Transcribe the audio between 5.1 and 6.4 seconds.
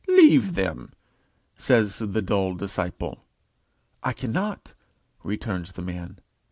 returns the man.